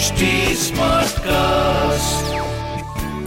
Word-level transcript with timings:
HD 0.00 0.26
Smartcast. 0.58 2.28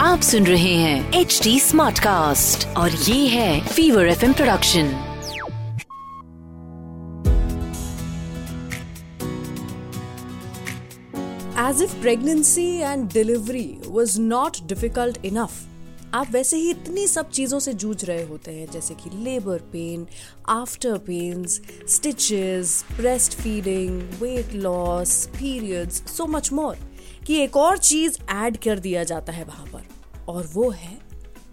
आप 0.02 0.22
सुन 0.22 0.46
रहे 0.48 0.74
हैं 0.76 1.20
एच 1.20 1.40
डी 1.44 1.60
स्मार्ट 1.60 2.00
कास्ट 2.00 2.68
और 2.78 2.92
ये 2.92 3.28
है 3.28 3.68
fever 3.68 4.08
F 4.10 4.24
production 4.38 4.90
As 11.58 11.82
if 11.82 11.94
pregnancy 12.02 12.82
and 12.84 13.10
delivery 13.10 13.80
was 13.90 14.18
not 14.18 14.62
difficult 14.66 15.24
enough. 15.24 15.60
आप 16.15 16.31
वैसे 16.31 16.57
ही 16.57 16.71
इतनी 16.71 17.07
सब 17.09 17.31
चीज़ों 17.31 17.59
से 17.59 17.73
जूझ 17.75 18.05
रहे 18.05 18.23
होते 18.25 18.51
हैं, 18.51 18.67
जैसे 18.71 18.95
कि 18.95 19.11
labour 19.15 19.59
pain 19.73 20.07
after 20.49 20.99
pains 20.99 21.61
stitches 21.89 22.85
breast 22.97 23.35
feeding 23.35 24.01
weight 24.21 24.53
loss 24.55 25.27
periods 25.29 26.03
so 26.17 26.27
much 26.27 26.53
more 26.53 26.77
कि 27.27 27.41
एक 27.43 27.57
और 27.57 27.79
चीज़ 27.79 28.19
ऐड 28.31 28.57
कर 28.57 28.79
दिया 28.79 29.05
जाता 29.05 29.33
है 29.33 29.45
वहाँ 29.45 29.67
पर, 29.67 29.83
और 30.29 30.47
वो 30.53 30.71
है 30.71 30.97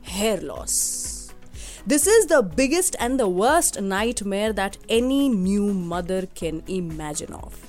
hair 0.10 0.42
loss 0.42 0.78
this 1.88 2.08
is 2.08 2.28
the 2.28 2.44
biggest 2.56 2.96
and 2.96 3.18
the 3.20 3.34
worst 3.40 3.80
nightmare 4.24 4.52
that 4.54 4.78
any 4.92 5.28
new 5.30 5.72
mother 5.88 6.28
can 6.40 6.62
imagine 6.70 7.34
of 7.36 7.60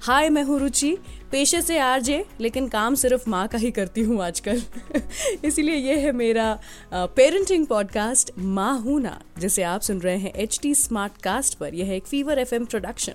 hi 0.00 0.28
मैं 0.30 0.42
हूँ 0.42 0.58
रुचि। 0.60 0.96
पेशे 1.34 1.60
से 1.62 1.78
आरजे, 1.78 2.24
लेकिन 2.40 2.66
काम 2.68 2.94
सिर्फ़ 2.94 3.28
माँ 3.30 3.46
का 3.48 3.58
ही 3.58 3.70
करती 3.70 4.00
हूँ 4.00 4.22
आजकल। 4.22 4.62
इसीलिए 5.44 5.76
ये 5.76 5.94
है 6.00 6.12
मेरा 6.12 6.46
पेरेंटिंग 6.94 7.66
पॉडकास्ट 7.66 8.30
माँ 8.38 8.78
हूँ 8.80 9.00
ना, 9.00 9.18
जिसे 9.38 9.62
आप 9.62 9.80
सुन 9.80 10.00
रहे 10.00 10.16
हैं 10.16 10.32
एच 10.34 10.58
टी 10.62 10.74
स्मार्ट 10.74 11.16
कास्ट 11.22 11.58
पर। 11.58 11.74
यह 11.74 11.92
एक 11.92 12.06
फीवर 12.06 12.38
एफएम 12.38 12.64
प्रोडक्शन 12.64 13.14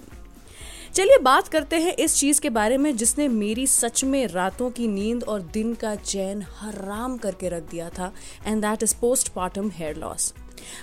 चलिए 0.96 1.18
बात 1.18 1.48
करते 1.48 1.76
हैं 1.76 1.94
इस 1.96 2.16
चीज़ 2.16 2.42
के 2.42 2.50
बारे 2.50 2.78
में 2.78 2.96
जिसने 2.98 3.28
मेरी 3.28 3.68
सच 3.68 4.04
में 4.04 4.26
रातों 4.28 4.70
की 4.72 4.88
नींद 4.88 5.24
और 5.24 5.42
दिन 5.54 5.74
का 5.74 5.96
चैन 5.96 6.44
हराम 6.60 7.18
करके 7.18 7.50
रख 7.50 7.70
दिया 7.72 7.90
था 7.90 8.12
and 8.48 8.62
that 8.62 8.84
is 8.84 8.96
postpartum 9.30 9.70
hair 9.70 9.96
loss 9.96 10.34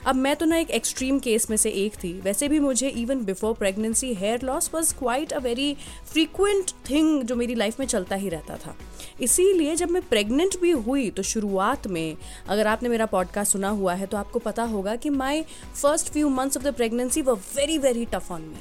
अब 0.07 0.15
मैं 0.15 0.37
तो 0.37 0.47
ना 0.47 0.57
एक 0.57 0.71
एक्सट्रीम 0.71 1.19
केस 1.19 1.51
में 1.51 1.57
से 1.57 1.71
एक 1.71 1.95
थी। 1.95 2.13
वैसे 2.21 2.49
भी 2.49 2.59
मुझे 2.61 2.89
even 2.89 3.25
before 3.25 3.55
pregnancy 3.55 4.15
hair 4.15 4.43
loss 4.43 4.71
was 4.75 4.95
quite 4.95 5.33
a 5.33 5.39
very 5.39 5.77
frequent 6.13 6.71
thing 6.91 7.23
जो 7.23 7.37
मेरी 7.37 7.55
लाइफ 7.55 7.81
में 7.81 7.87
चलता 7.87 8.17
ही 8.17 8.29
रहता 8.29 8.57
था। 8.57 8.77
इसीलिए 9.21 9.77
जब 9.77 9.91
मैं 9.91 10.03
प्रेग्नेंट 10.03 10.61
भी 10.61 10.71
हुई 10.71 11.11
तो 11.11 11.23
शुरुआत 11.23 11.87
में 11.87 12.17
अगर 12.49 12.67
आपने 12.67 12.89
मेरा 12.89 13.07
पॉडकास्ट 13.07 13.53
सुना 13.53 13.69
हुआ 13.69 13.95
है 13.95 14.07
तो 14.07 14.17
आपको 14.17 14.39
पता 14.39 14.63
होगा 14.63 14.97
कि 14.97 15.11
my 15.11 15.43
first 15.83 16.13
few 16.13 16.29
months 16.29 16.57
of 16.57 16.65
the 16.65 16.75
pregnancy 16.75 17.23
was 17.23 17.35
very 17.35 17.79
very 17.79 18.05
tough 18.05 18.33
on 18.33 18.43
me 18.43 18.57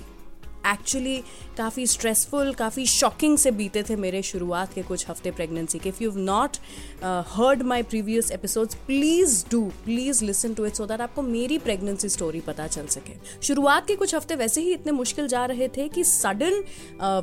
actually 0.68 1.24
काफ़ी 1.58 1.86
स्ट्रेसफुल 1.88 2.54
काफ़ी 2.54 2.86
शॉकिंग 2.86 3.38
से 3.38 3.52
बीते 3.52 3.84
थे 3.84 3.96
मेरे 3.96 4.22
शुरुआत 4.22 4.74
के 4.74 4.82
कुछ 4.84 5.10
हफ़्ते 5.10 5.32
प्रेगनेंसी 5.32 5.80
के। 5.80 5.90
If 5.90 6.04
you 6.04 6.12
not 6.16 6.58
heard 7.28 7.62
my 7.64 7.84
previous 7.84 8.32
episodes 8.32 8.76
please 8.88 9.44
do 9.52 9.62
please 9.86 10.24
listen 10.26 10.54
to 10.54 10.66
it 10.66 10.76
so 10.76 10.86
that 10.86 11.02
आपको 11.02 11.22
मेरी 11.22 11.58
प्रेगनेंसी 11.58 12.10
स्टोरी 12.10 12.40
पता 12.42 12.68
चल 12.68 12.88
सके। 12.88 13.14
शुरुआत 13.42 13.88
के 13.88 13.96
कुछ 13.96 14.16
हफ़्ते 14.16 14.36
वैसे 14.36 14.62
ही 14.62 14.74
इतने 14.74 14.92
मुश्किल 14.92 15.28
जा 15.28 15.46
रहे 15.46 15.68
थे 15.68 15.88
कि 15.88 16.04
सडन 16.04 16.64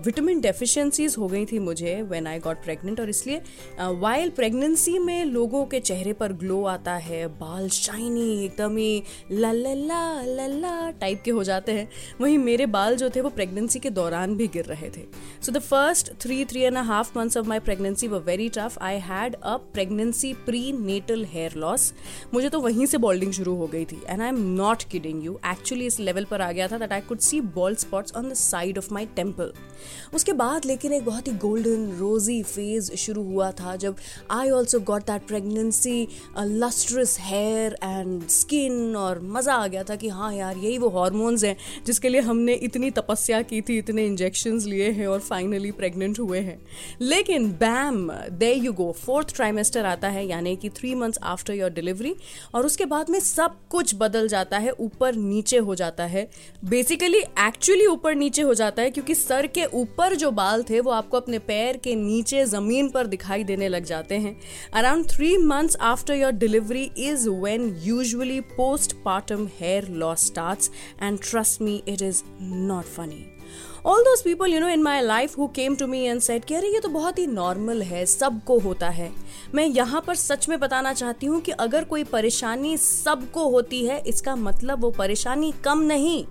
विटामिन 0.04 0.40
डेफिशिएंसीज 0.40 1.16
हो 1.18 1.28
गई 1.28 1.44
थी 1.46 1.58
मुझे 1.58 2.00
व्हेन 2.02 2.26
आई 2.26 2.38
गॉट 2.38 2.62
प्रेग्नेंट 2.64 3.00
और 3.00 3.08
इसलिए 3.08 3.42
वाइल 3.80 4.28
uh, 4.28 4.36
प्रेगनेंसी 4.36 4.98
में 4.98 5.24
लोगों 5.24 5.64
के 5.66 5.80
चेहरे 5.80 6.12
पर 6.12 6.32
ग्लो 6.32 6.62
आता 6.66 6.94
है 6.94 7.26
बाल 7.38 7.68
शाइनी 7.68 8.44
एकदम 8.44 8.76
ही 8.76 9.02
ला 9.32 9.52
ला 9.52 10.90
टाइप 11.00 11.22
के 11.24 11.30
हो 11.30 11.44
जाते 11.44 11.72
हैं 11.72 11.88
वहीं 12.20 12.38
मेरे 12.38 12.66
बाल 12.66 12.96
जो 12.96 13.10
थे 13.10 13.20
वो 13.20 13.30
प्रेगनेंसी 13.30 13.78
के 13.78 13.90
दौरान 13.90 14.21
भी 14.30 14.46
गिर 14.48 14.64
रहे 14.64 14.90
थे। 14.90 15.04
So 15.42 15.52
the 15.52 15.58
first 15.58 16.12
three 16.20 16.44
three 16.44 16.60
and 16.60 16.78
half 16.78 17.10
months 17.18 17.36
of 17.36 17.46
my 17.46 17.58
pregnancy 17.60 18.08
was 18.08 18.18
very 18.26 18.48
tough 18.48 18.78
I 18.82 18.98
had 19.00 19.34
a 19.34 19.56
pregnancy 19.72 20.32
prenatal 20.72 21.24
hair 21.24 21.54
loss 21.56 21.92
मुझे 22.34 22.48
तो 22.48 22.60
वहीं 22.60 22.86
से 22.86 22.98
बॉल्डिंग 22.98 23.32
शुरू 23.32 23.54
हो 23.56 23.66
गई 23.66 23.84
थी। 23.84 24.00
And 24.08 24.22
I 24.22 24.28
am 24.28 24.40
not 24.56 24.82
kidding 24.82 25.24
you 25.24 25.38
actually 25.46 25.86
इस 25.86 25.98
लेवल 26.00 26.24
पर 26.24 26.40
आ 26.40 26.50
गया 26.52 26.68
था 26.68 26.78
that 26.78 26.92
I 26.92 27.00
could 27.00 27.18
see 27.20 27.40
bald 27.40 27.78
spots 27.78 28.12
on 28.16 28.28
the 28.30 28.34
side 28.34 28.78
of 28.78 28.92
my 28.94 29.06
temple 29.16 29.52
उसके 30.14 30.32
बाद 30.32 30.64
लेकिन 30.64 30.92
एक 30.92 31.04
बहुत 31.04 31.28
ही 31.28 31.32
गोल्डन 31.38 31.90
रोजी 31.98 32.42
फ़ेज़ 32.42 32.94
शुरू 32.96 33.22
हुआ 33.22 33.50
था 33.50 33.76
जब 33.76 33.96
I 34.30 34.50
also 34.50 34.80
got 34.80 35.02
that 35.02 35.26
pregnancy 35.26 36.08
lustrous 36.38 37.16
hair 37.20 37.76
and 37.84 38.26
skin 38.30 38.96
और 38.96 39.20
मज़ा 39.22 39.54
आ 39.54 39.66
गया 39.66 39.82
था 39.84 39.96
कि 39.96 40.08
हाँ 40.08 40.32
यार, 40.34 40.56
यही 40.56 40.78
वो 40.78 40.88
हॉर्मोन्स 40.90 41.44
हैं 41.44 41.56
जिसके 41.86 42.08
लिए 42.08 42.20
हमने 42.20 42.54
इतनी 42.54 42.90
तपस्या 42.90 43.40
की 43.42 43.60
थी, 43.60 43.78
इतने 43.78 44.06
इंजेक्शन 44.12 44.58
लिए 44.60 44.90
हैं 44.90 45.06
और 45.06 45.20
फाइनली 45.20 45.70
प्रेग्नेंट 45.72 46.18
हुए 46.18 46.38
हैं. 46.40 46.58
लेकिन 47.00 47.50
bam 47.58 48.10
there 48.38 48.52
you 48.54 48.72
go 48.72 48.90
fourth 48.98 49.34
trimester 49.34 49.86
आता 49.86 50.08
है, 50.08 50.26
यानी 50.26 50.54
कि 50.56 50.68
three 50.70 50.94
months 50.94 51.18
after 51.22 51.54
your 51.54 51.70
delivery 51.70 52.14
और 52.54 52.66
उसके 52.66 52.84
बाद 52.84 53.10
में 53.10 53.18
सब 53.20 53.56
कुछ 53.70 53.94
बदल 53.94 54.28
जाता 54.28 54.58
है, 54.58 54.70
ऊपर 54.70 55.14
नीचे 55.14 55.58
हो 55.58 55.74
जाता 55.74 56.04
है. 56.04 56.28
बेसिकली 56.64 57.18
एक्चुअली 57.18 57.86
ऊपर 57.86 58.14
नीचे 58.14 58.42
हो 58.42 58.54
जाता 58.54 58.82
है, 58.82 58.90
क्योंकि 58.90 59.14
सर 59.14 59.46
के 59.46 59.64
ऊपर 59.74 60.14
जो 60.14 60.30
बाल 60.30 60.62
थे, 60.62 60.80
वो 60.80 60.90
आपको 60.90 61.16
अपने 61.16 61.38
पैर 61.38 61.76
के 61.76 61.94
नीचे 61.94 62.44
ज़मीन 62.46 62.88
पर 62.88 63.06
दिखाई 63.06 63.44
देने 63.44 63.68
लग 63.68 63.84
जाते 63.84 64.18
हैं. 64.18 64.36
Around 64.74 65.08
three 65.10 65.36
months 65.38 65.76
after 65.82 66.14
your 66.14 66.32
delivery 66.34 66.90
is 66.98 67.28
when 67.28 67.74
usually 67.82 68.40
postpartum 69.04 69.48
hair 69.60 69.88
loss 69.94 70.26
start 70.26 70.70
and 71.02 71.18
trust 71.22 71.62
me 71.62 71.82
it 71.88 72.02
is 72.02 72.22
not 72.40 72.84
funny 72.86 73.24
all 73.86 74.02
those 74.04 74.20
people 74.22 74.52
you 74.52 74.58
know 74.60 74.66
in 74.68 74.82
my 74.82 75.00
life 75.00 75.36
who 75.38 75.46
came 75.46 75.76
to 75.76 75.86
me 75.86 76.00
and 76.00 76.20
said 76.20 76.44
कह 76.44 76.58
रही 76.60 76.74
ये 76.74 76.80
तो 76.80 76.88
बहुत 76.88 77.18
ही 77.18 77.26
normal 77.26 77.80
है, 77.82 78.04
सबको 78.06 78.58
होता 78.58 78.88
है। 78.88 79.10
मैं 79.54 79.64
यहाँ 79.66 80.02
पर 80.06 80.14
सच 80.14 80.48
में 80.48 80.58
बताना 80.60 80.92
चाहती 80.92 81.26
हूँ 81.26 81.40
कि 81.40 81.52
अगर 81.52 81.84
कोई 81.84 82.04
परेशानी 82.04 82.76
सबको 82.76 83.48
होती 83.50 83.84
है, 83.86 83.98
इसका 84.00 84.36
मतलब 84.36 84.82
वो 84.82 84.90
परेशानी 84.90 85.52
कम 85.64 85.80
नहीं। 85.82 86.24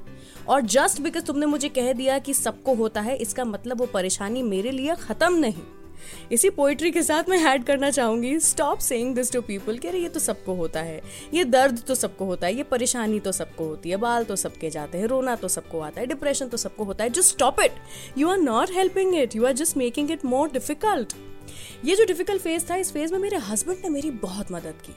और 0.50 0.62
जस्ट 0.68 1.02
बिकॉज़ 1.02 1.26
तुमने 1.26 1.46
मुझे 1.46 1.70
कह 1.70 1.92
दिया 1.94 2.20
कि 2.20 2.34
सबको 2.34 2.76
होता 2.76 3.02
है, 3.02 3.18
इसका 3.18 3.46
मतलब 3.46 3.80
वो 3.80 3.86
परेशानी 3.86 4.44
मेरे 4.44 4.72
लिए 4.72 4.96
खत्म 4.98 5.34
नहीं। 5.36 5.62
इसी 6.32 6.50
पोइट्री 6.52 6.92
के 6.92 7.04
साथ 7.04 7.30
मैं 7.30 7.38
ऐड 7.46 7.64
करना 7.64 7.90
चाहूँगी 7.92 8.40
stop 8.40 8.80
saying 8.80 9.14
this 9.16 9.32
to 9.32 9.42
people 9.42 9.78
कि 9.78 9.88
अरे 9.88 10.00
ये 10.00 10.10
तो 10.10 10.20
सबको 10.20 10.54
होता 10.56 10.80
है, 10.80 11.02
ये 11.34 11.44
दर्द 11.46 11.80
तो 11.88 11.96
सबको 11.96 12.26
होता 12.26 12.48
है, 12.48 12.56
ये 12.56 12.64
परेशानी 12.64 13.20
तो 13.20 13.32
सबको 13.32 13.66
होती 13.66 13.90
है, 13.90 13.98
बाल 13.98 14.24
तो 14.24 14.36
सबके 14.36 14.70
जाते 14.70 14.98
हैं, 14.98 15.08
रोना 15.08 15.36
तो 15.36 15.48
सबको 15.48 15.80
आता 15.80 16.02
है 16.02 16.08
डिप्रेशन 16.08 16.48
तो 16.48 16.58
सबको 16.58 16.84
होता 16.84 17.04
है 17.04 17.10
just 17.10 17.30
stop 17.30 17.60
it 17.60 18.18
you 18.18 18.30
are 18.30 18.38
not 18.38 18.72
helping 18.72 19.16
it 19.16 19.36
you 19.36 19.46
are 19.46 19.54
just 19.54 19.78
making 19.78 20.12
it 20.12 20.26
more 20.26 20.52
difficult 20.52 21.14
ये 21.86 21.96
जो 21.96 22.06
डिफ़िकल्ट 22.06 22.42
फ़ेज़ 22.42 22.70
था, 22.70 22.76
इस 22.76 22.92
फ़ेज़ 22.94 23.14
में 23.14 23.20
मेरे 23.20 23.38
हस्बैंड 23.50 23.80
ने 23.84 23.90
मेरी 23.90 24.12
बहुत 24.12 24.52
मदद 24.52 24.82
की। 24.86 24.94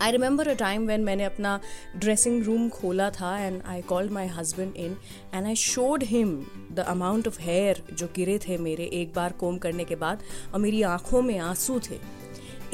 I 0.00 0.10
remember 0.10 0.48
a 0.48 0.54
time 0.54 0.86
when 0.86 1.00
मैंने 1.00 1.24
अपना 1.24 1.60
ड्रेसिंग 1.96 2.42
रूम 2.44 2.68
खोला 2.68 3.10
था 3.10 3.38
and 3.38 3.62
I 3.66 3.82
called 3.82 4.12
my 4.12 4.26
husband 4.26 4.76
in 4.76 4.96
and 5.34 5.46
I 5.46 5.54
showed 5.54 6.02
him 6.02 6.46
the 6.72 6.78
amount 6.78 7.28
of 7.28 7.40
hair 7.40 7.82
जो 7.92 8.06
गिरे 8.16 8.38
थे 8.38 8.58
मेरे 8.58 8.84
एक 8.84 9.12
बार 9.14 9.32
कोम 9.32 9.58
करने 9.58 9.84
के 9.84 9.96
बाद 9.96 10.22
और 10.54 10.60
मेरी 10.60 10.82
आँखों 10.82 11.22
में 11.22 11.38
आँसू 11.38 11.80
थे। 11.80 11.98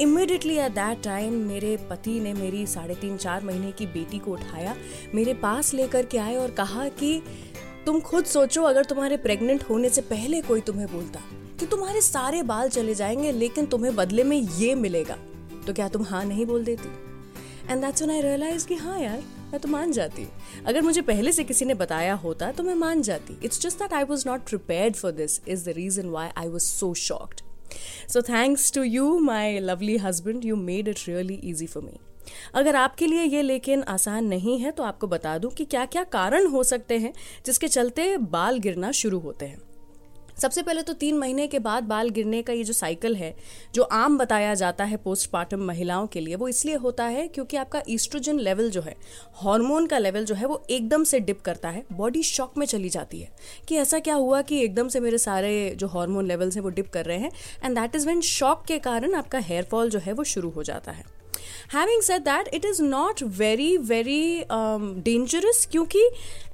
इमिडिएटली 0.01 0.57
एट 0.57 0.71
दैट 0.71 1.03
टाइम 1.03 1.33
मेरे 1.33 1.77
पति 1.89 2.19
ने 2.19 2.33
मेरी 2.33 2.67
साढ़े 2.67 2.95
तीन 2.95 3.17
चार 3.17 3.43
महीने 3.43 3.71
की 3.71 3.85
बेटी 3.85 4.19
को 4.19 4.31
उठाया, 4.31 4.75
मेरे 5.15 5.33
पास 5.33 5.73
लेकर 5.73 6.05
के 6.05 6.17
आए 6.17 6.35
और 6.35 6.51
कहा 6.51 6.87
कि 6.89 7.21
तुम 7.85 7.99
खुद 7.99 8.25
सोचो 8.25 8.63
अगर 8.63 8.85
तुम्हारे 8.85 9.17
प्रेग्नेंट 9.17 9.63
होने 9.63 9.89
से 9.89 10.01
पहले 10.01 10.41
कोई 10.41 10.61
तुम्हें 10.61 10.87
बोलता 10.93 11.19
कि 11.59 11.65
तुम्हारे 11.65 12.01
सारे 12.01 12.43
बाल 12.43 12.69
चले 12.69 12.95
जाएँगे 12.95 13.31
लेकिन 13.31 13.65
तुम्हें 13.65 13.95
बदले 13.95 14.23
में 14.23 14.37
ये 14.37 14.75
मिलेगा। 14.75 15.17
तो 15.67 15.73
क्या 15.73 15.87
तुम 15.87 16.03
हाँ 16.03 16.25
नहीं 16.25 16.45
बोल 16.45 16.63
देती? 16.63 17.04
And 17.69 17.81
that's 17.81 18.01
when 18.01 18.15
I 18.15 18.21
realize 18.21 18.67
कि 18.67 18.75
हाँ 18.75 18.99
यार, 18.99 19.23
मैं 19.51 19.59
तो 19.59 19.67
मान 19.69 19.91
जाती 19.91 20.27
अगर 20.67 20.81
मुझे 20.81 21.01
पहले 21.01 21.31
से 21.31 21.43
किसी 21.43 21.65
ने 21.65 21.73
बताया 21.73 22.13
होता 22.13 22.51
तो 22.51 22.63
मैं 22.63 22.75
मान 22.75 23.01
जाती। 23.01 23.37
It's 23.43 23.61
just 23.61 23.79
that 23.79 23.93
I 23.93 24.03
was 24.03 24.27
not 24.27 24.47
prepared 24.49 24.95
for 24.95 25.11
this 25.11 25.39
is 25.47 25.65
the 25.65 25.73
reason 25.75 26.09
why 26.09 26.29
I 26.37 26.47
was 26.47 26.63
so 26.63 26.93
shocked 26.93 27.41
so 28.09 28.21
thanks 28.21 28.71
to 28.73 28.83
you 28.83 29.17
my 29.19 29.59
lovely 29.59 29.97
husband 29.97 30.45
you 30.45 30.55
made 30.55 30.87
it 30.87 30.99
really 31.07 31.39
easy 31.43 31.65
for 31.65 31.83
me 31.83 31.99
अगर 32.55 32.75
आपके 32.75 33.07
लिए 33.07 33.23
ये 33.23 33.41
लेकिन 33.41 33.83
आसान 33.83 34.25
नहीं 34.25 34.59
है 34.59 34.71
तो 34.71 34.83
आपको 34.83 35.07
बता 35.07 35.37
दूँ 35.37 35.51
कि 35.51 35.65
क्या 35.65 35.85
क्या 35.85 36.03
कारण 36.03 36.47
हो 36.47 36.63
सकते 36.63 36.97
हैं 36.97 37.13
जिसके 37.45 37.67
चलते 37.67 38.17
बाल 38.17 38.59
गिरना 38.59 38.91
शुरू 38.91 39.19
होते 39.19 39.45
हैं। 39.45 39.74
सबसे 40.37 40.61
पहले 40.61 40.81
तो 40.81 40.93
तीन 40.93 41.17
महीने 41.17 41.47
के 41.47 41.59
बाद 41.59 41.83
बाल 41.83 42.09
गिरने 42.09 42.41
का 42.41 42.53
ये 42.53 42.63
जो 42.63 42.73
साइकिल 42.73 43.15
है, 43.15 43.33
जो 43.73 43.83
आम 43.83 44.17
बताया 44.17 44.53
जाता 44.53 44.83
है 44.83 44.97
पोस्टमार्टम 44.97 45.59
महिलाओं 45.59 46.07
के 46.07 46.21
लिए, 46.21 46.35
वो 46.35 46.47
इसलिए 46.47 46.75
होता 46.75 47.05
है 47.05 47.27
क्योंकि 47.27 47.57
आपका 47.57 47.81
ईस्ट्रोजन 47.89 48.39
लेवल 48.39 48.69
जो 48.69 48.81
है 48.81 48.95
हार्मोन 49.35 49.87
का 49.87 49.97
लेवल 49.97 50.25
जो 50.25 50.35
है, 50.35 50.45
वो 50.45 50.61
एकदम 50.69 51.03
से 51.03 51.19
डिप 51.19 51.41
करता 51.41 51.69
है 51.69 51.83
बॉडी 51.93 52.23
शॉक 52.23 52.57
में 52.57 52.65
चली 52.65 52.89
जाती 52.89 53.19
है 53.19 53.31
कि 53.67 53.77
ऐसा 53.77 53.99
क्या 53.99 54.15
हुआ 54.15 54.41
कि 54.41 54.63
एकदम 54.63 54.87
से 54.87 54.99
मेरे 54.99 55.17
सारे 55.17 55.75
जो 55.77 55.87
हार्मोन 55.87 56.27
लेवल्स 56.27 56.55
हैं 56.55 56.63
वो 56.63 56.69
डिप 56.69 56.89
कर 56.89 57.05
रहे 57.05 57.17
हैं 57.17 57.31
and 57.63 57.79
that 57.79 57.95
is 57.95 58.07
when 58.07 58.21
shock 58.21 58.65
के 58.67 58.79
कारण 58.79 59.13
आपका 59.15 59.39
हेयर 59.39 59.63
फॉल 59.63 59.89
जो 59.89 59.99
है, 59.99 60.13
वो 60.13 60.23
शुरू 60.25 60.49
हो 60.49 60.63
जाता 60.63 60.91
है। 60.91 61.14
Having 61.73 62.01
said 62.01 62.21
that 62.21 62.53
it 62.53 62.65
is 62.65 62.81
not 62.83 63.23
very 63.37 63.77
very 63.77 64.43
dangerous 64.51 65.67
क्योंकि 65.71 66.03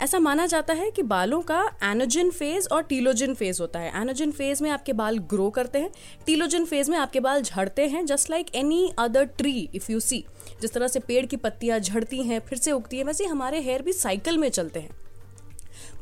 ऐसा 0.02 0.20
माना 0.20 0.46
जाता 0.46 0.74
है 0.74 0.90
कि 0.92 1.04
बालों 1.04 1.42
का 1.42 1.62
एनोजिन 1.84 2.30
फ़ेज़ 2.32 2.68
और 2.72 2.84
टीलोजिन 2.84 3.34
फ़ेज़ 3.34 3.62
होता 3.62 3.80
है। 3.80 3.92
एनोजिन 4.02 4.32
फ़ेज़ 4.32 4.64
में 4.64 4.70
आपके 4.70 4.94
बाल 4.94 5.18
ग्रो 5.32 5.50
करते 5.50 5.80
हैं 5.80 5.92
टीलोजिन 6.26 6.66
फ़ेज़ 6.66 6.92
में 6.92 6.98
आपके 6.98 7.20
बाल 7.20 7.42
झड़ते 7.42 7.88
हैं 7.88 8.06
just 8.06 8.30
like 8.30 8.56
any 8.56 8.92
other 9.00 9.26
tree 9.38 9.70
if 9.76 9.92
you 9.92 10.00
see 10.00 10.24
जिस 10.62 10.74
तरह 10.74 10.88
से 10.88 11.00
पेड़ 11.00 11.26
की 11.26 11.38
पत्तियाँ 11.38 11.80
झड़ती 11.80 12.24
हैं, 12.24 12.40
फिर 12.40 12.58
से 12.58 12.72
उगती 12.72 12.98
हैं, 12.98 13.04
वैसे 13.04 13.26
हमारे 13.26 13.60
हेयर 13.62 13.82
भी 13.82 13.94
साइकिल 13.94 14.38
में 14.38 14.50
चलते 14.50 14.80
हैं। 14.80 15.00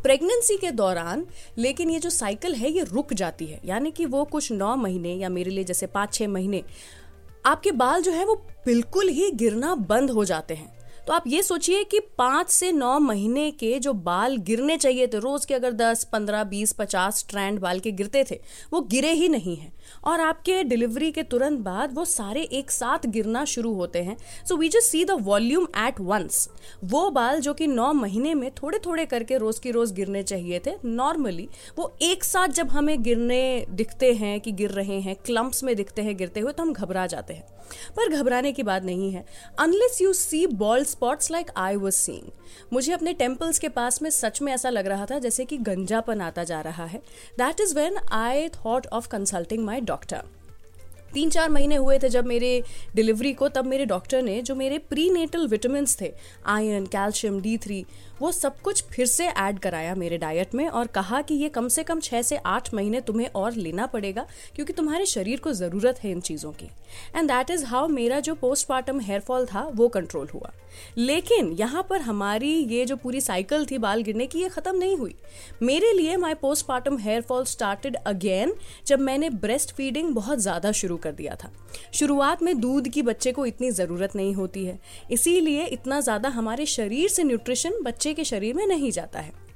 प्रेगनेंसी 0.03 0.55
के 0.57 0.71
दौरान, 0.71 1.25
लेकिन 1.57 1.89
ये 1.89 1.99
जो 1.99 2.09
साइकिल 2.09 2.53
है, 2.55 2.69
ये 2.71 2.83
रुक 2.83 3.13
जाती 3.13 3.45
है। 3.45 3.59
यानी 3.65 3.91
कि 3.91 4.05
वो 4.05 4.23
कुछ 4.25 4.51
नौ 4.51 4.75
महीने 4.75 5.13
या 5.13 5.29
मेरे 5.29 5.51
लिए 5.51 5.63
जैसे 5.63 5.85
पाँच 5.87 6.13
छः 6.13 6.27
महीने 6.27 6.63
आपके 7.45 7.71
बाल 7.71 8.01
जो 8.01 8.11
है 8.11 8.25
वो 8.25 8.35
बिल्कुल 8.65 9.07
ही 9.07 9.31
गिरना 9.31 9.75
बंद 9.75 10.09
हो 10.09 10.25
जाते 10.25 10.53
हैं। 10.53 10.88
तो 11.09 11.13
आप 11.13 11.23
ये 11.27 11.41
सोचिए 11.43 11.83
कि 11.83 11.99
पाँच 12.17 12.49
से 12.49 12.71
नौ 12.71 12.99
महीने 12.99 13.51
के 13.51 13.79
जो 13.79 13.93
बाल 13.93 14.35
गिरने 14.37 14.75
चाहिए 14.77 15.07
थे, 15.07 15.19
रोज 15.19 15.45
के 15.45 15.53
अगर 15.53 15.71
दस, 15.71 16.03
पंद्रह, 16.03 16.43
बीस, 16.43 16.73
पचास 16.73 17.25
ट्रैंड 17.29 17.59
बाल 17.59 17.79
के 17.79 17.91
गिरते 17.91 18.23
थे, 18.31 18.39
वो 18.73 18.81
गिरे 18.81 19.11
ही 19.11 19.29
नहीं 19.29 19.55
है। 19.55 19.71
और 20.03 20.19
आपके 20.19 20.63
डिलीवरी 20.63 21.11
के 21.11 21.23
तुरंत 21.23 21.59
बाद 21.59 21.93
वो 21.93 22.05
सारे 22.05 22.41
एक 22.41 22.71
साथ 22.71 23.05
गिरना 23.05 23.43
शुरू 23.45 23.73
होते 23.73 23.99
हैं। 23.99 24.17
So 24.45 24.57
we 24.57 24.69
just 24.69 24.87
see 24.87 25.03
the 25.05 25.11
volume 25.11 25.67
at 25.77 25.99
once 25.99 26.49
वो 26.83 27.09
बाल 27.09 27.39
जो 27.39 27.53
कि 27.53 27.67
नौ 27.67 27.91
महीने 27.93 28.33
में 28.33 28.49
थोड़े 28.51 28.79
थोड़े 28.79 29.05
करके 29.05 29.37
रोज 29.37 29.59
की 29.59 29.71
रोज 29.71 29.91
गिरने 29.91 30.23
चाहिए 30.23 30.61
थे 30.65 30.71
नॉर्मली 30.85 31.49
वो 31.77 31.93
एक 32.01 32.23
साथ 32.23 32.47
जब 32.47 32.69
हमें 32.69 33.01
गिरने 33.03 33.65
दिखते 33.69 34.13
हैं 34.13 34.39
कि 34.39 34.51
गिर 34.51 34.71
रहे 34.71 34.99
हैं 34.99 35.15
क्लम्प्स 35.15 35.63
में 35.63 35.75
दिखते 35.75 36.01
हैं, 36.01 36.17
गिरते 36.17 36.39
हुए 36.39 36.51
तो 36.51 36.63
हम 36.63 36.73
घबरा 36.73 37.07
जाते 37.07 37.33
हैं। 37.33 37.47
पर 37.97 38.09
घबराने 38.09 38.51
की 38.51 38.63
बात 38.63 38.83
नहीं 38.83 39.11
है। 39.11 39.25
Unless 39.59 40.01
you 40.01 40.13
see 40.13 40.45
bald 40.47 40.87
spots 40.99 41.31
like 41.31 41.51
I 41.57 41.75
was 41.75 41.95
seeing 41.95 42.31
मुझे 42.73 42.91
अपने 42.93 43.13
टेम्पल्स 43.13 43.59
के 43.59 43.69
पास 43.69 44.01
में 44.01 44.09
सच 44.09 44.41
में 44.41 44.51
ऐसा 44.53 44.69
लग 44.69 44.87
रहा 44.87 45.05
था 45.05 45.19
जैसे 45.19 45.45
कि 45.45 45.57
गंजापन 45.57 46.21
आता 46.21 46.43
जा 46.43 46.59
रहा 46.61 46.85
है। 46.85 46.99
That 47.37 47.61
is 47.61 47.75
when 47.75 47.97
I 48.11 48.49
thought 48.49 48.87
of 48.87 49.07
consulting 49.07 49.63
my 49.65 49.81
doctor 49.81 50.21
तीन 51.13 51.29
चार 51.29 51.49
महीने 51.49 51.75
हुए 51.75 51.97
थे 51.99 52.09
जब 52.09 52.25
मेरे 52.25 52.61
डिलीवरी 52.95 53.33
को, 53.33 53.49
तब 53.49 53.65
मेरे 53.65 53.85
डॉक्टर 53.85 54.21
ने, 54.21 54.41
जो 54.41 54.55
मेरे 54.55 54.77
प्री 54.79 55.09
नेटल 55.09 55.47
विटामिन 55.47 55.85
थे 56.01 56.13
आयरन 56.47 56.85
कैल्शियम 56.87 57.41
डी 57.41 57.57
थ्री 57.57 57.85
वो 58.21 58.31
सब 58.31 58.59
कुछ 58.61 58.83
फिर 58.85 59.05
से 59.05 59.27
ऐड 59.27 59.59
कराया 59.59 59.93
मेरे 59.95 60.17
डाइट 60.17 60.55
में 60.55 60.67
और 60.67 60.87
कहा 60.87 61.21
कि 61.21 61.33
ये 61.33 61.49
कम 61.49 61.67
से 61.67 61.83
कम 61.83 61.99
छः 61.99 62.21
से 62.21 62.37
आठ 62.37 62.73
महीने 62.73 63.01
तुम्हें 63.01 63.27
और 63.35 63.53
लेना 63.53 63.85
पड़ेगा 63.85 64.25
क्योंकि 64.55 64.73
तुम्हारे 64.73 65.05
शरीर 65.05 65.39
को 65.39 65.53
ज़रूरत 65.53 65.99
है 66.03 66.11
इन 66.11 66.19
चीज़ों 66.21 66.51
की। 66.51 66.65
एंड 67.15 67.27
दैट 67.27 67.51
इज़ 67.51 67.65
हाउ 67.65 67.87
मेरा 67.87 68.19
जो 68.19 68.35
पोस्टमार्टम 68.35 68.99
हेयरफॉल 68.99 69.45
था, 69.45 69.61
वो 69.65 69.87
कंट्रोल 69.87 70.27
हुआ। 70.33 70.51
लेकिन 70.97 71.51
यहाँ 71.51 71.85
पर 71.89 72.01
हमारी 72.01 72.51
ये 72.65 72.85
जो 72.85 72.95
पूरी 72.95 73.21
साइकिल 73.21 73.65
थी 73.65 73.77
बाल 73.77 74.03
गिरने 74.03 74.25
की, 74.27 74.41
ये 74.41 74.49
ख़त्म 74.49 74.75
नहीं 74.77 74.97
हुई। 74.97 75.15
मेरे 75.61 75.93
लिए 75.93 76.17
my 76.17 76.33
postmortem 76.33 76.97
hair fall 76.97 77.45
started 77.45 77.95
again 77.97 78.53
जब 78.87 78.99
मैंने 78.99 79.29
ब्रेस्ट 79.29 79.71
फीडिंग 79.71 80.13
बहुत 80.15 80.39
ज़्यादा 80.39 80.71
शुरू 80.73 80.97
कर 80.99 81.11
दिया 81.13 81.35
था। 81.35 81.51
शुरुआत 81.93 82.43
में 82.43 82.59
दूध 82.59 82.87
की 82.89 83.01
बच्चे 83.03 83.31
को 83.31 83.45
इतनी 83.45 83.71
ज़रूरत 83.71 84.15
नहीं 84.15 84.33
होती 84.35 84.65
है। 84.65 84.79
इसीलिए 85.11 85.65
इतना 85.67 85.99
ज़्यादा 86.01 86.29
हमारे 86.29 86.65
शरीर 86.67 87.09
से 87.09 87.23
न्यूट्रिशन 87.23 87.83
बच्चे 87.83 88.13
के 88.13 88.23
शरीर 88.25 88.55
में 88.55 88.65
नहीं 88.67 88.91
जाता 88.91 89.19
है। 89.19 89.47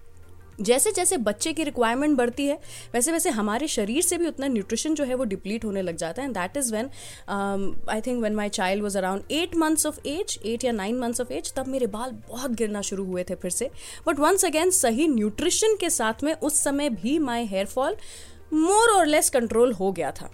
जैसे 0.60 0.92
जैसे 0.92 1.18
बच्चे 1.18 1.52
की 1.54 1.64
रिक्वायरमेंट 1.64 2.16
बढ़ती 2.18 2.46
है 2.48 2.58
वैसे 2.94 3.12
वैसे 3.12 3.30
हमारे 3.30 3.68
शरीर 3.68 4.02
से 4.02 4.18
भी 4.18 4.28
उतना 4.28 4.48
न्यूट्रिशन 4.48 4.96
जो 4.96 5.04
है 5.04 5.16
वो 5.16 5.24
डिप्लीट 5.24 5.64
होने 5.66 5.82
लग 5.82 5.96
जाता 5.98 6.22
है। 6.22 6.28
And 6.28 6.36
that 6.38 6.58
is 6.58 6.72
when 6.72 6.90
I 7.90 8.02
think 8.02 8.20
when 8.20 8.36
my 8.36 8.50
child 8.50 8.84
was 8.84 8.98
around 8.98 9.32
eight 9.32 9.56
months 9.56 9.86
of 9.86 9.98
age 10.08 10.38
eight 10.46 10.64
या 10.64 10.72
नाइन 10.72 11.00
मंथ्स 11.00 11.22
ऑफ़ 11.22 11.32
एज 11.34 11.52
तब 11.56 11.68
मेरे 11.68 11.88
बाल 11.88 12.12
बहुत 12.30 12.52
गिरना 12.52 12.82
शुरू 12.82 13.06
हुए 13.06 13.24
थे 13.24 13.36
फिर 13.36 13.52
से। 13.52 13.70
बट 14.08 14.20
वंस 14.20 14.46
अगेन 14.46 14.70
सही 14.72 15.08
न्यूट्रिशन 15.08 15.76
के 15.80 15.90
साथ 15.90 16.24
में 16.24 16.34
उस 16.34 16.64
समय 16.64 16.90
भी 16.92 17.18
माई 17.22 17.46
हेयर 17.46 17.66
फॉल 17.66 17.96
मोर 18.54 18.90
और 18.90 19.06
लेस 19.06 19.30
कंट्रोल 19.30 19.74
हो 19.74 19.92
गया 19.92 20.12
था। 20.12 20.32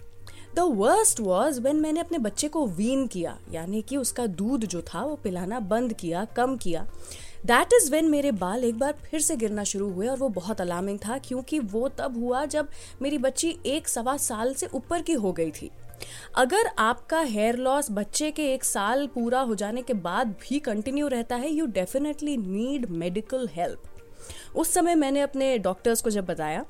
द 0.56 0.60
वर्स्ट 0.76 1.20
वॉज़ 1.20 1.60
वेन 1.62 1.76
मैंने 1.76 2.00
अपने 2.00 2.18
बच्चे 2.18 2.48
को 2.48 2.66
वीन 2.68 3.06
किया, 3.08 3.38
यानी 3.52 3.82
कि 3.82 3.98
उसका 3.98 4.26
दूध 4.28 4.66
जो 4.66 4.82
था 4.84 5.04
वो 5.04 5.16
पिलाना 5.16 5.60
बंद 5.60 5.94
किया, 5.94 6.26
कम 6.38 6.56
किया। 6.58 6.86
दैट 7.46 7.74
इज़ 7.74 7.92
वेन 7.92 8.10
मेरे 8.10 8.32
बाल 8.34 8.64
एक 8.64 8.80
बार 8.80 8.98
फिर 9.02 9.20
से 9.20 9.36
गिरना 9.36 9.64
शुरू 9.64 9.90
हुए 9.90 10.08
और 10.08 10.18
वो 10.18 10.30
बहुत 10.30 10.62
अलार्मिंग 10.62 11.00
था, 11.00 11.18
क्योंकि 11.18 11.60
वो 11.60 11.88
तब 11.90 12.18
हुआ 12.18 12.46
जब 12.46 12.70
मेरी 13.02 13.18
बच्ची 13.18 13.56
एक 13.66 13.88
सवा 13.88 14.18
साल 14.20 14.54
से 14.54 14.68
ऊपर 14.74 15.02
की 15.02 15.14
हो 15.16 15.32
गई 15.34 15.52
थी। 15.52 15.70
अगर 16.38 16.68
आपका 16.80 17.20
हेयर 17.22 17.58
लॉस 17.58 17.92
बच्चे 17.92 18.32
के 18.32 18.44
एक 18.54 18.64
साल 18.64 19.08
पूरा 19.08 19.40
हो 19.42 19.56
जाने 19.56 19.82
के 19.82 19.94
बाद 19.96 20.36
भी 20.42 20.60
कंटिन्यू 20.60 21.08
रहता 21.08 21.36
है 21.36 21.52
you 21.52 21.66
definitely 21.68 22.36
need 22.38 22.90
medical 22.92 23.48
help 23.54 24.56
उस 24.56 24.74
समय 24.74 24.96
मैंने 24.96 25.22
अपने 25.22 25.58
डॉक्टर्स 25.58 26.02
को 26.02 26.10
जब 26.10 26.26
बताया 26.26 26.64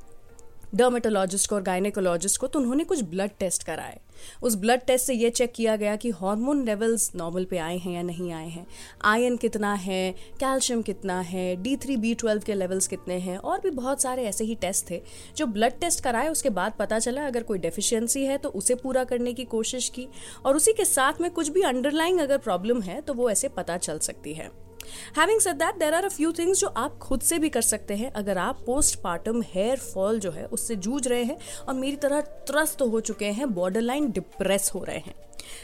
डर्मेटोलॉजिस्ट 0.75 1.49
को 1.49 1.55
और 1.55 1.61
गायनेकोलॉजिस्ट 1.61 2.39
को 2.41 2.47
तो 2.47 2.59
उन्होंने 2.59 2.83
कुछ 2.83 3.01
ब्लड 3.03 3.31
टेस्ट 3.39 3.63
कराए। 3.63 3.99
उस 4.43 4.55
ब्लड 4.55 4.81
टेस्ट 4.81 5.05
से 5.05 5.13
ये 5.13 5.29
चेक 5.29 5.51
किया 5.51 5.75
गया 5.75 5.95
कि 5.95 6.09
हार्मोन 6.11 6.63
लेवल्स 6.65 7.11
नॉर्मल 7.15 7.45
पे 7.45 7.57
आए 7.57 7.77
हैं 7.77 7.93
या 7.93 8.01
नहीं 8.01 8.31
आए 8.33 8.47
हैं। 8.47 8.65
आयन 9.03 9.37
कितना 9.37 9.73
है 9.73 10.11
कैल्शियम 10.39 10.81
कितना 10.81 11.19
है 11.21 11.55
डी 11.55 11.75
थ्री 11.77 11.97
बी 11.97 12.13
ट्वेल्व 12.15 12.41
के 12.41 12.53
लेवल्स 12.53 12.87
कितने 12.87 13.17
हैं, 13.17 13.37
और 13.37 13.59
भी 13.59 13.69
बहुत 13.71 14.01
सारे 14.01 14.23
ऐसे 14.23 14.43
ही 14.43 14.55
टेस्ट 14.55 14.89
थे। 14.91 15.01
जो 15.37 15.45
ब्लड 15.47 15.79
टेस्ट 15.79 16.03
कराए, 16.03 16.29
उसके 16.29 16.49
बाद 16.51 16.73
पता 16.79 16.99
चला 16.99 17.27
अगर 17.27 17.43
कोई 17.43 17.59
डेफिशिएंसी 17.59 18.25
है 18.25 18.37
तो 18.37 18.49
उसे 18.51 18.75
पूरा 18.75 19.03
करने 19.03 19.33
की 19.33 19.45
कोशिश 19.47 19.89
की, 19.89 20.07
और 20.45 20.55
उसी 20.55 20.73
के 20.73 20.85
साथ 20.85 21.21
में 21.21 21.31
कुछ 21.31 21.49
भी 21.49 21.61
अंडरलाइंग 21.63 22.19
अगर 22.19 22.37
प्रॉब्लम 22.39 22.81
है 22.81 23.01
तो 23.01 23.13
वो 23.13 23.29
ऐसे 23.29 23.47
पता 23.49 23.77
चल 23.77 23.99
सकती 23.99 24.33
है। 24.33 24.68
Having 25.17 25.39
said 25.41 25.55
that 25.55 25.75
there 25.75 25.93
are 25.93 26.05
a 26.05 26.09
few 26.09 26.31
things 26.31 26.59
जो 26.59 26.67
आप 26.67 26.97
खुद 26.97 27.21
से 27.21 27.39
भी 27.39 27.49
कर 27.49 27.61
सकते 27.61 27.95
हैं। 27.95 28.11
अगर 28.11 28.37
आप 28.37 28.63
पोस्ट 28.65 28.99
पार्टम 28.99 29.41
हेयर 29.41 29.77
फॉल 29.77 30.19
जो 30.19 30.31
है, 30.31 30.45
उससे 30.45 30.75
जूझ 30.75 31.07
रहे 31.07 31.23
हैं 31.23 31.37
और 31.67 31.73
मेरी 31.73 31.95
तरह 31.95 32.21
त्रस्त 32.21 32.81
हो 32.81 32.99
चुके 32.99 33.31
हैं 33.31 33.53
बॉर्डर 33.53 33.81
लाइन 33.81 34.11
डिप्रेस 34.11 34.71
हो 34.75 34.83
रहे 34.83 34.97
हैं। 34.97 35.15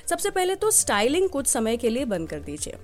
सबसे 0.10 0.30
पहले 0.30 0.56
तो 0.56 0.72
स्टाइलिंग 0.72 1.30
कुछ 1.30 1.48
समय 1.48 1.78
के 1.78 1.90
लिए 1.90 2.06
बंद 2.06 2.30
कर 2.30 2.40
दीजिए। 2.40 2.78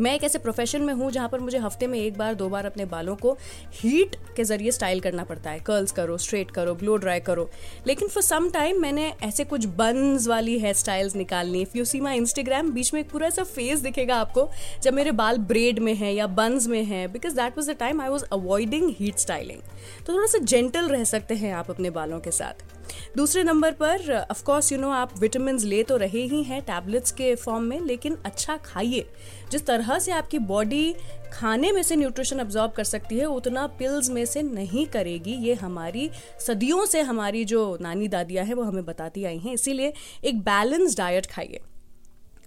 मैं 0.00 0.14
एक 0.14 0.24
ऐसे 0.24 0.38
प्रोफेशन 0.38 0.82
में 0.82 0.92
हूँ 0.94 1.10
जहाँ 1.10 1.28
पर 1.28 1.40
मुझे 1.40 1.58
हफ़्ते 1.58 1.86
में 1.86 1.98
एक 1.98 2.16
बार, 2.18 2.34
दो 2.34 2.48
बार 2.48 2.66
अपने 2.66 2.84
बालों 2.86 3.16
को 3.16 3.36
हीट 3.74 4.16
के 4.36 4.44
ज़रिए 4.44 4.70
स्टाइल 4.70 5.00
करना 5.00 5.24
पड़ता 5.24 5.50
है। 5.50 5.60
कर्ल्स 5.60 5.92
करो 5.92 6.16
स्ट्रेट 6.18 6.50
करो 6.50 6.74
ब्लो 6.74 6.96
ड्राई 6.96 7.20
करो। 7.20 7.48
लेकिन 7.86 8.08
फॉर 8.08 8.22
सम 8.22 8.48
टाइम 8.50 8.80
मैंने 8.82 9.12
ऐसे 9.22 9.44
कुछ 9.44 9.64
बंस 9.76 10.26
वाली 10.28 10.58
हेयर 10.58 10.74
स्टाइल्स 10.74 11.16
निकालनी। 11.16 11.62
If 11.62 11.76
you 11.78 11.84
see 11.84 12.00
my 12.00 12.16
Instagram 12.16 12.70
बीच 12.72 12.92
में 12.94 13.00
एक 13.00 13.10
पूरा 13.10 13.26
ऐसा 13.26 13.44
फेस 13.44 13.80
दिखेगा 13.80 14.16
आपको, 14.16 14.48
जब 14.82 14.94
मेरे 14.94 15.12
बाल 15.14 15.38
ब्रेड 15.38 15.78
में 15.78 15.94
है 15.94 16.14
या 16.14 16.26
बंस 16.26 16.66
में 16.66 16.82
है 16.84 17.06
because 17.08 17.36
that 17.36 17.58
was 17.58 17.70
the 17.70 17.76
time 17.76 18.00
I 18.00 18.08
was 18.08 18.24
avoiding 18.32 18.92
heat 18.98 19.18
styling 19.18 19.60
तो 20.06 20.12
थोड़ा 20.12 20.26
सा 20.26 20.38
जेंटल 20.38 20.88
रह 20.88 21.04
सकते 21.06 21.34
हैं 21.34 21.52
आप 21.54 21.70
अपने 21.70 21.90
बालों 21.90 22.20
के 22.20 22.30
साथ। 22.30 22.75
दूसरे 23.16 23.42
नंबर 23.42 23.72
पर 23.72 24.12
ऑफकोर्स 24.30 24.72
यू 24.72 24.78
नो 24.78 24.90
आप 24.90 25.18
विटामिन 25.18 25.58
ले 25.58 25.82
तो 25.82 25.96
रहे 25.96 26.22
ही 26.22 26.42
हैं 26.42 26.60
टैबलेट्स 26.62 27.12
के 27.12 27.34
फॉर्म 27.34 27.64
में, 27.64 27.80
लेकिन 27.80 28.16
अच्छा 28.24 28.56
खाइए। 28.56 29.06
जिस 29.50 29.66
तरह 29.66 29.98
से 29.98 30.12
आपकी 30.12 30.38
बॉडी 30.38 30.94
खाने 31.32 31.70
में 31.72 31.82
से 31.82 31.96
न्यूट्रिशन 31.96 32.38
अब्जॉर्ब 32.38 32.72
कर 32.72 32.84
सकती 32.84 33.18
है, 33.18 33.24
उतना 33.26 33.66
पिल्स 33.78 34.10
में 34.10 34.24
से 34.24 34.42
नहीं 34.42 34.86
करेगी। 34.86 35.34
ये 35.46 35.54
हमारी 35.54 36.10
सदियों 36.46 36.84
से 36.86 37.00
हमारी 37.00 37.44
जो 37.44 37.78
नानी 37.80 38.08
दादियाँ 38.08 38.44
हैं, 38.44 38.54
वो 38.54 38.62
हमें 38.62 38.84
बताती 38.84 39.24
आई 39.24 39.38
हैं। 39.38 39.54
इसीलिए 39.54 39.92
एक 40.24 40.40
बैलेंस 40.40 40.96
डाइट 40.96 41.26
खाइए। 41.26 41.60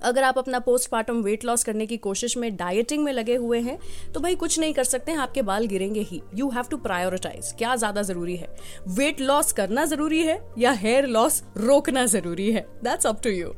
अगर 0.01 0.23
आप 0.23 0.37
अपना 0.37 0.59
पोस्टमार्टम 0.59 1.21
वेट 1.23 1.45
लॉस 1.45 1.63
करने 1.63 1.85
की 1.85 1.97
कोशिश 1.97 2.37
में 2.37 2.55
डाइटिंग 2.55 3.03
में 3.03 3.11
लगे 3.13 3.35
हुए 3.35 3.59
हैं 3.59 3.77
तो 4.13 4.19
भाई 4.19 4.35
कुछ 4.35 4.59
नहीं 4.59 4.73
कर 4.73 4.83
सकते 4.83 5.11
हैं 5.11 5.19
आपके 5.19 5.41
बाल 5.41 5.65
गिरेंगे 5.67 6.01
ही। 6.01 6.21
यू 6.35 6.49
हैव 6.49 6.65
टू 6.71 6.77
प्रायोरिटाइज 6.77 7.53
क्या 7.57 7.75
ज़्यादा 7.75 8.01
ज़रूरी 8.01 8.35
है? 8.35 8.55
वेट 8.87 9.21
लॉस 9.21 9.51
करना 9.51 9.85
ज़रूरी 9.85 10.21
है 10.23 10.39
या 10.57 10.71
हेयर 10.73 11.07
लॉस 11.07 11.41
रोकना 11.57 12.05
ज़रूरी 12.05 12.51
है? 12.51 12.65
दैट्स 12.83 13.07
अप 13.07 13.21
टू 13.23 13.29
यू 13.29 13.53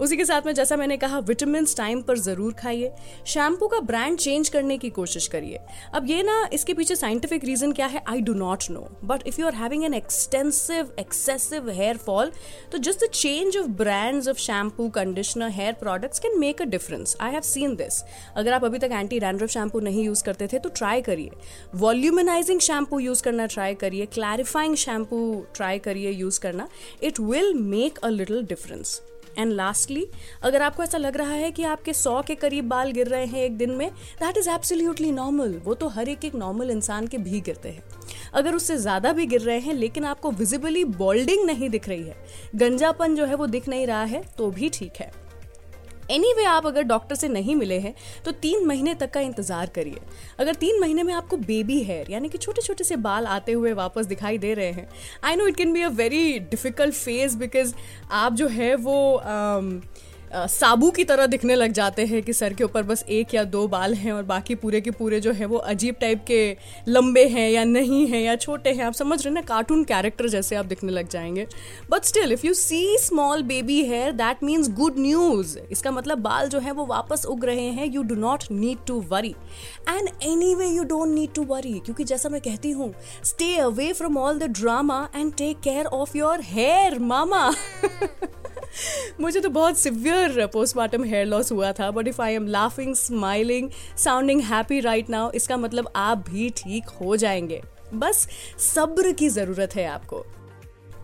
उसी 0.00 0.16
के 0.16 0.24
साथ 0.24 0.46
में 0.46 0.52
जैसा 0.54 0.76
मैंने 0.76 0.96
कहा 0.96 1.18
विटामिन 1.20 1.66
टाइम 1.76 2.02
पर 2.02 2.18
ज़रूर 2.18 2.52
खाइए। 2.54 2.92
शैम्पू 3.26 3.66
का 3.68 3.80
ब्रांड 3.82 4.18
चेंज 4.18 4.48
करने 4.48 4.78
की 4.78 4.90
कोशिश 4.92 5.26
करिए। 5.28 5.58
अब 5.94 6.10
ये 6.10 6.22
ना, 6.22 6.48
इसके 6.52 6.74
पीछे 6.74 6.96
साइंटिफिक 6.96 7.44
रीजन 7.44 7.72
क्या 7.72 7.86
है? 7.86 8.02
I 8.08 8.20
do 8.20 8.34
not 8.34 8.64
know 8.70 8.86
but 9.04 9.26
if 9.26 9.40
you 9.40 9.46
are 9.46 9.54
having 9.54 9.84
an 9.84 9.94
extensive 9.94 10.92
excessive 10.98 11.70
hair 11.70 11.96
fall 11.98 12.32
तो 12.72 12.78
just 12.78 13.04
the 13.04 13.08
change 13.10 13.56
of 13.56 13.66
brands 13.78 14.28
of 14.28 14.38
shampoo 14.40 14.88
conditioner 14.90 15.50
hair 15.52 15.72
products 15.80 16.18
can 16.18 16.38
make 16.40 16.62
a 16.62 16.64
difference 16.66 17.16
I 17.20 17.32
have 17.32 17.42
seen 17.44 17.74
this 17.76 18.02
अगर 18.36 18.52
आप 18.52 18.64
अभी 18.64 18.78
तक 18.78 18.90
anti 18.92 19.18
dandruff 19.18 19.50
shampoo 19.50 19.80
नहीं 19.80 20.04
use 20.04 20.24
करते 20.24 20.46
थे 20.52 20.58
तो 20.58 20.68
try 20.76 21.02
करिए। 21.02 21.30
वॉल्यूमनाइजिंग 21.76 22.60
शैम्पू 22.60 22.98
यूज़ 23.00 23.22
करना 23.22 23.46
ट्राई 23.46 23.74
करिए। 23.74 24.06
क्लैरिफाइंग 24.14 24.76
शैम्पू 24.76 25.18
ट्राई 25.54 25.78
करिए 25.78 26.10
यूज़ 26.10 26.40
करना। 26.40 26.68
It 27.02 27.20
will 27.20 27.52
make 27.56 27.98
a 27.98 28.08
little 28.08 28.42
difference 28.46 29.00
and 29.38 29.52
lastly 29.52 30.06
अगर 30.42 30.62
आपको 30.62 30.82
ऐसा 30.82 30.98
लग 30.98 31.16
रहा 31.16 31.32
है 31.32 31.50
कि 31.50 31.64
आपके 31.64 31.92
सौ 31.94 32.20
के 32.22 32.34
करीब 32.34 32.68
बाल 32.68 32.90
गिर 32.92 33.08
रहे 33.08 33.24
हैं 33.26 33.42
एक 33.42 33.56
दिन 33.56 33.70
में 33.70 33.90
दैट 33.90 34.36
इज़ 34.36 34.50
एब्सोल्यूटली 34.50 35.10
नॉर्मल 35.12 35.60
वो 35.64 35.74
तो 35.74 35.88
हर 35.88 36.08
एक 36.08 36.24
एक 36.24 36.34
नॉर्मल 36.34 36.70
इंसान 36.70 37.06
के 37.06 37.18
भी 37.18 37.40
गिरते 37.40 37.68
हैं। 37.68 37.82
अगर 38.34 38.54
उससे 38.54 38.76
ज़्यादा 38.76 39.12
भी 39.12 39.26
गिर 39.26 39.40
रहे 39.40 39.58
हैं, 39.58 39.74
लेकिन 39.74 40.04
आपको 40.04 40.30
विजिबली 40.32 40.84
बॉल्डिंग 40.84 41.44
नहीं 41.46 41.68
दिख 41.70 41.88
रही 41.88 42.02
है, 42.02 42.16
गंजापन 42.54 43.14
जो 43.16 43.24
है 43.24 43.34
वो 43.34 43.46
दिख 43.48 43.68
नहीं 43.68 43.86
रहा 43.86 44.02
है 44.04 44.22
तो 44.38 44.50
भी 44.50 44.68
ठीक 44.68 44.96
है। 44.96 45.10
एनी 46.10 46.28
anyway, 46.28 46.46
आप 46.46 46.66
अगर 46.66 46.82
डॉक्टर 46.82 47.14
से 47.14 47.28
नहीं 47.28 47.54
मिले 47.56 47.78
हैं 47.78 47.94
तो 48.24 48.32
तीन 48.32 48.66
महीने 48.66 48.94
तक 48.94 49.10
का 49.10 49.20
इंतज़ार 49.20 49.70
करिए। 49.74 50.00
अगर 50.38 50.54
तीन 50.54 50.80
महीने 50.80 51.02
में 51.02 51.12
आपको 51.14 51.36
बेबी 51.36 51.82
हेयर 51.82 52.10
यानी 52.10 52.28
कि 52.28 52.38
छोटे 52.38 52.62
छोटे 52.62 52.84
से 52.84 52.96
बाल 52.96 53.26
आते 53.26 53.52
हुए 53.52 53.72
वापस 53.72 54.06
दिखाई 54.06 54.38
दे 54.38 54.54
रहे 54.54 54.72
हैं 54.72 54.88
I 55.24 55.36
know 55.36 55.46
it 55.46 55.56
can 55.56 55.72
be 55.72 55.82
a 55.82 55.88
very 55.94 56.38
difficult 56.50 56.94
phase 56.94 57.36
because 57.38 57.74
आप 58.12 58.32
जो 58.32 58.48
है 58.48 58.74
वो 58.76 58.98
um, 59.24 59.72
साबू 60.34 60.90
की 60.90 61.04
तरह 61.04 61.26
दिखने 61.26 61.54
लग 61.54 61.72
जाते 61.72 62.04
हैं 62.06 62.22
कि 62.22 62.32
सर 62.32 62.52
के 62.54 62.64
ऊपर 62.64 62.82
बस 62.82 63.04
एक 63.08 63.34
या 63.34 63.42
दो 63.44 63.66
बाल 63.68 63.94
हैं 63.94 64.12
और 64.12 64.22
बाकी 64.22 64.54
पूरे 64.54 64.80
के 64.80 64.90
पूरे 64.90 65.20
जो 65.20 65.32
है 65.32 65.46
वो 65.46 65.56
अजीब 65.56 65.94
टाइप 66.00 66.24
के 66.26 66.56
लंबे 66.88 67.24
हैं 67.28 67.48
या 67.50 67.64
नहीं 67.64 68.06
हैं 68.06 68.22
या 68.22 68.34
छोटे 68.36 68.70
हैं। 68.70 68.84
आप 68.84 68.92
समझ 68.92 69.18
रहे 69.18 69.28
हैं 69.28 69.34
ना 69.34 69.40
कार्टून 69.46 69.84
कैरेक्टर 69.84 70.28
जैसे 70.28 70.56
आप 70.56 70.66
दिखने 70.66 70.92
लग 70.92 71.08
जाएँगे। 71.08 71.46
But 71.90 72.04
still 72.04 72.32
if 72.32 72.46
you 72.46 72.54
see 72.54 72.96
small 73.00 73.42
baby 73.42 73.80
hair 73.82 74.12
that 74.12 74.42
means 74.44 74.70
good 74.70 74.98
news 74.98 75.58
इसका 75.70 75.90
मतलब 75.90 76.18
बाल 76.18 76.48
जो 76.48 76.58
है 76.58 76.72
वो 76.72 76.86
वापस 76.86 77.24
उग 77.26 77.44
रहे 77.44 77.68
हैं। 77.68 77.86
You 77.86 78.02
do 78.02 78.14
not 78.14 78.44
need 78.50 78.84
to 78.86 79.00
worry 79.08 79.34
and 79.88 80.08
anyway 80.54 80.68
you 80.68 80.84
don't 80.84 81.14
need 81.14 81.34
to 81.34 81.44
worry 81.44 81.78
क्योंकि 81.78 82.04
जैसा 82.04 82.28
मैं 82.28 82.40
कहती 82.40 82.70
हूँ 82.70 82.92
stay 83.24 83.54
away 83.58 83.92
from 83.92 84.18
all 84.18 84.38
the 84.38 84.50
drama 84.52 85.08
and 85.16 85.32
take 85.34 85.60
care 85.60 85.86
of 85.86 86.16
your 86.16 86.40
hair 86.44 86.98
mama 86.98 87.50
मुझे 89.20 89.40
तो 89.40 89.48
बहुत 89.48 89.78
सिवियर 89.78 90.46
पोस्टमार्टम 90.46 91.04
हेयर 91.04 91.26
लॉस 91.26 91.52
हुआ 91.52 91.72
था 91.72 91.90
but 91.90 92.08
if 92.08 92.22
I 92.22 92.34
am 92.34 92.46
laughing 92.46 92.94
smiling 92.94 93.70
sounding 93.98 94.40
happy 94.40 94.80
right 94.80 95.10
now 95.10 95.30
इसका 95.30 95.56
मतलब 95.56 95.92
आप 95.96 96.24
भी 96.30 96.50
ठीक 96.50 96.88
हो 97.00 97.16
जाएँगे। 97.16 97.62
बस 97.94 98.28
सब्र 98.74 99.12
की 99.12 99.28
ज़रूरत 99.28 99.76
है 99.76 99.86
आपको। 99.86 100.24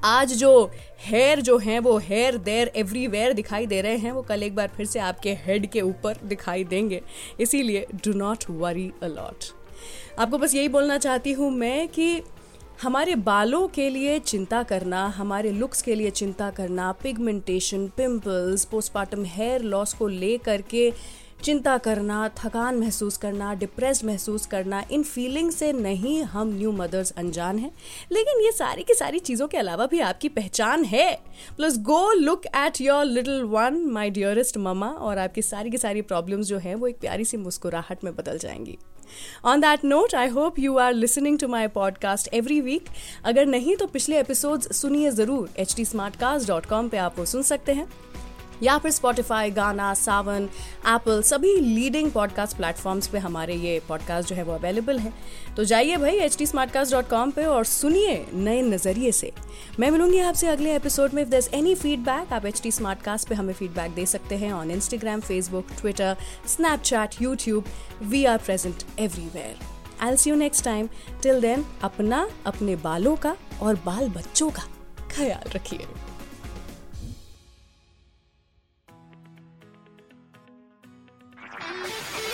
आज 0.05 0.33
जो 0.33 0.71
हेयर 1.01 1.41
जो 1.41 1.57
हैं, 1.59 1.79
वो 1.81 1.99
हेयर 1.99 2.37
देर 2.37 2.73
एवरीवेयर 2.77 3.33
दिखाई 3.33 3.67
दे 3.67 3.81
रहे 3.81 3.97
हैं, 3.97 4.13
वो 4.13 4.23
कल 4.23 4.43
एक 4.43 4.55
बार 4.55 4.69
फिर 4.69 4.87
से 4.87 4.99
आपके 4.99 5.33
हेड 5.33 5.67
के 5.67 5.81
ऊपर 5.81 6.17
दिखाई 6.25 6.65
देंगे। 6.65 7.01
इसीलिए 7.41 7.87
डू 7.95 8.13
नॉट 8.13 8.45
वरी 8.51 8.93
अलॉट 9.03 9.45
आपको 10.19 10.39
बस 10.39 10.55
यही 10.55 10.69
बोलना 10.69 10.99
चाहती 10.99 11.33
हूँ 11.33 11.51
मैं 11.51 11.89
कि 11.89 12.23
हमारे 12.83 13.15
बालों 13.15 13.69
के 13.69 13.91
लिए 13.91 14.19
चिंता 14.19 14.63
करना, 14.63 15.07
हमारे 15.07 15.51
लुक्स 15.51 15.83
के 15.83 15.95
लिए 15.95 16.11
चिंता 16.11 16.51
करना 16.51 16.93
pigmentation 16.93 17.87
pimples 17.87 18.65
postmortem 18.65 19.25
hair 19.25 19.63
loss 19.63 19.93
को 19.93 20.09
लेकर 20.09 20.63
के 20.63 20.93
चिंता 21.45 21.79
करना, 21.79 22.29
थकान 22.29 22.77
महसूस 22.77 23.17
करना 23.17 23.55
डिप्रेस 23.55 24.05
महसूस 24.05 24.47
करना, 24.47 24.85
इन 24.91 25.03
फीलिंग 25.03 25.51
से 25.51 25.73
नहीं 25.73 26.23
हम 26.23 26.49
न्यू 26.49 26.73
मदर्स 26.73 27.11
अनजान 27.11 27.59
हैं। 27.59 27.71
लेकिन 28.13 28.45
ये 28.45 28.53
सारी 28.53 28.83
की 28.83 28.95
सारी 28.95 29.19
चीज़ों 29.19 29.49
के 29.49 29.57
अलावा 29.57 29.87
भी 29.87 30.01
आपकी 30.01 30.29
पहचान 30.29 30.85
है। 30.85 31.21
Plus 31.57 31.79
go 31.79 32.13
look 32.13 32.47
at 32.47 32.81
your 32.81 33.05
little 33.05 33.43
one 33.43 33.85
my 33.85 34.11
dearest 34.11 34.59
mama 34.59 34.89
और 34.89 35.19
आपकी 35.19 35.43
सारी 35.43 35.71
की 35.71 35.79
सारी 35.79 36.03
प्रॉब्लम्स 36.03 36.47
जो 36.47 36.59
हैं, 36.59 36.75
वो 36.75 36.87
एक 36.87 36.99
प्यारी 37.01 37.25
सी 37.25 37.37
मुस्कुराहट 37.37 38.05
में 38.05 38.17
बदल 38.17 38.39
जाएँगी। 38.39 38.79
On 39.45 39.61
that 39.61 39.85
note 39.85 40.15
I 40.15 40.29
hope 40.29 40.59
you 40.59 40.77
are 40.79 40.93
listening 40.93 41.39
to 41.39 41.49
my 41.49 41.67
podcast 41.67 42.29
every 42.35 42.61
week 42.61 42.85
अगर 43.25 43.47
नहीं 43.47 43.77
तो 43.77 43.87
पिछले 43.87 44.21
एपिसोड 44.21 44.61
सुनिए 44.61 45.11
ज़रूर 45.11 45.51
H 45.59 45.75
D 45.77 45.85
smart 45.85 46.17
cast 46.17 46.49
dot 46.49 46.67
com 46.67 46.89
पर 46.89 46.99
आप 46.99 47.19
वो 47.19 47.25
सुन 47.25 47.43
सकते 47.43 47.73
हैं। 47.73 47.93
या 48.63 48.79
फिर 48.79 48.91
स्पॉटिफाई 48.91 49.51
गाना 49.51 49.95
सावन 49.95 50.49
एप्पल 50.89 51.23
सभी 51.23 51.57
लीडिंग 51.57 52.11
पॉडकास्ट 52.11 52.57
प्लेटफॉर्म्स 52.57 53.07
पे 53.07 53.19
हमारे 53.19 53.55
ये 53.55 53.83
पॉडकास्ट 53.89 54.29
जो 54.29 54.37
है 54.37 54.43
वो 54.43 54.53
अवेलेबल 54.53 54.99
है। 54.99 55.13
तो 55.57 55.65
जाइए 55.65 55.97
भाई 55.97 56.17
एच 56.17 56.39
टी 56.39 56.47
पे 57.31 57.45
और 57.45 57.65
सुनिए 57.65 58.27
नए 58.35 58.63
नज़रिए 58.63 59.13
से। 59.13 59.33
मैं 59.81 59.91
मिलूँगी 59.91 60.19
आपसे 60.19 60.47
अगले 60.47 60.77
एपिसोड 60.77 61.13
में। 61.13 61.23
इफ़ 61.23 61.29
दस 61.29 61.51
एनी 61.55 61.75
फीडबैक 61.75 62.33
आप 62.33 62.47
एच 62.47 62.63
टी 62.63 62.71
पे 63.29 63.35
हमें 63.35 63.55
फीडबैक 63.55 63.91
दे 63.91 64.07
सकते 64.07 64.37
हैं 64.37 64.53
on 64.53 64.71
Instagram 64.71 65.21
Facebook 65.21 65.67
Twitter 65.81 66.17
Snapchat 66.47 67.23
YouTube 67.23 67.65
we 68.03 68.25
are 68.25 68.39
present 68.39 68.83
everywhere 68.99 69.57
I 70.01 70.17
see 70.17 70.31
you 70.31 70.37
next 70.37 70.65
time 70.65 70.89
till 71.23 71.41
then 71.41 71.65
अपना 71.83 72.31
अपने 72.47 72.77
बालों 72.77 73.17
का 73.17 73.37
और 73.63 73.75
बाल 73.75 74.09
बच्चों 74.09 74.51
का 74.51 74.63
ख्याल 75.11 75.51
रखिए। 75.51 75.87